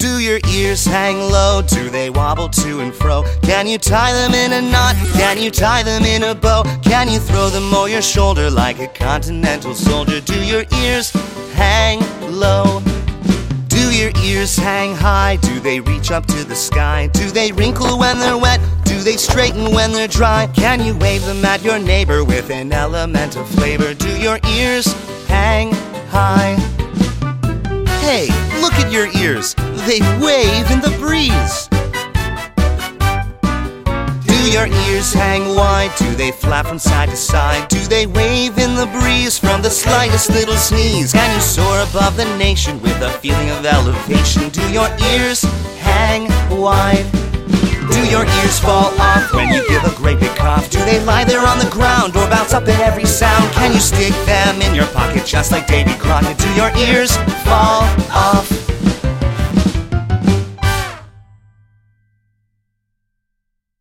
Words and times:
Do 0.00 0.18
your 0.18 0.40
ears 0.48 0.82
hang 0.86 1.18
low? 1.30 1.60
Do 1.60 1.90
they 1.90 2.08
wobble 2.08 2.48
to 2.48 2.80
and 2.80 2.94
fro? 2.94 3.22
Can 3.42 3.66
you 3.66 3.76
tie 3.76 4.14
them 4.14 4.32
in 4.32 4.50
a 4.54 4.62
knot? 4.62 4.96
Can 5.12 5.36
you 5.36 5.50
tie 5.50 5.82
them 5.82 6.04
in 6.04 6.22
a 6.22 6.34
bow? 6.34 6.62
Can 6.82 7.10
you 7.10 7.18
throw 7.18 7.50
them 7.50 7.74
o'er 7.74 7.86
your 7.86 8.00
shoulder 8.00 8.48
like 8.48 8.78
a 8.78 8.88
continental 8.88 9.74
soldier? 9.74 10.22
Do 10.22 10.42
your 10.42 10.64
ears 10.80 11.10
hang 11.52 12.00
low? 12.32 12.80
Do 13.68 13.94
your 13.94 14.10
ears 14.24 14.56
hang 14.56 14.96
high? 14.96 15.36
Do 15.36 15.60
they 15.60 15.80
reach 15.80 16.10
up 16.10 16.24
to 16.28 16.44
the 16.44 16.56
sky? 16.56 17.08
Do 17.12 17.30
they 17.30 17.52
wrinkle 17.52 17.98
when 17.98 18.18
they're 18.18 18.38
wet? 18.38 18.58
Do 18.84 19.00
they 19.00 19.18
straighten 19.18 19.70
when 19.74 19.92
they're 19.92 20.08
dry? 20.08 20.46
Can 20.54 20.82
you 20.82 20.96
wave 20.96 21.26
them 21.26 21.44
at 21.44 21.62
your 21.62 21.78
neighbor 21.78 22.24
with 22.24 22.50
an 22.50 22.72
element 22.72 23.36
of 23.36 23.46
flavor? 23.50 23.92
Do 23.92 24.16
your 24.18 24.38
ears 24.46 24.86
hang 25.26 25.72
high? 26.08 26.69
Look 28.60 28.74
at 28.74 28.92
your 28.92 29.08
ears. 29.16 29.54
They 29.86 30.00
wave 30.20 30.70
in 30.70 30.80
the 30.80 30.94
breeze. 30.98 31.68
Do 34.26 34.52
your 34.52 34.66
ears 34.88 35.12
hang 35.12 35.54
wide? 35.54 35.92
Do 35.96 36.14
they 36.14 36.30
flap 36.30 36.66
from 36.66 36.78
side 36.78 37.08
to 37.08 37.16
side? 37.16 37.68
Do 37.68 37.78
they 37.86 38.06
wave 38.06 38.58
in 38.58 38.74
the 38.74 38.86
breeze 39.00 39.38
from 39.38 39.62
the 39.62 39.70
slightest 39.70 40.30
little 40.30 40.56
sneeze? 40.56 41.12
Can 41.12 41.34
you 41.34 41.40
soar 41.40 41.80
above 41.88 42.16
the 42.16 42.26
nation 42.36 42.80
with 42.82 43.00
a 43.00 43.10
feeling 43.20 43.48
of 43.50 43.64
elevation? 43.64 44.50
Do 44.50 44.62
your 44.70 44.88
ears 45.12 45.42
hang 45.80 46.28
wide? 46.50 47.06
Do 47.90 48.06
your 48.08 48.24
ears 48.24 48.58
fall 48.60 48.92
off 49.00 49.32
when 49.34 49.52
you 49.52 49.66
give 49.68 49.84
a 49.84 49.94
great 49.96 50.20
big 50.20 50.34
cough? 50.36 50.70
Do 50.70 50.78
they 50.84 51.02
lie 51.04 51.24
there 51.24 51.44
on 51.44 51.58
the 51.58 51.68
ground 51.70 52.16
or 52.16 52.28
bounce 52.28 52.52
up 52.52 52.68
at 52.68 52.80
every 52.80 53.04
sound? 53.04 53.52
Can 53.52 53.72
you 53.72 53.80
stick 53.80 54.14
them 54.26 54.62
in 54.62 54.74
your 54.74 54.86
pocket 54.86 55.26
just 55.26 55.50
like 55.50 55.66
Davy 55.66 55.94
Crockett? 55.98 56.38
Do 56.38 56.48
your 56.54 56.70
ears 56.76 57.16
fall 57.44 57.82